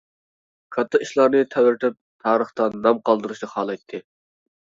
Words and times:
كاتتا 0.75 1.01
ئىشلارنى 1.05 1.41
تەۋرىتىپ 1.55 1.99
تارىختا 2.25 2.71
نام 2.87 3.03
قالدۇرۇشنى 3.11 3.51
خالايتتى. 3.53 4.03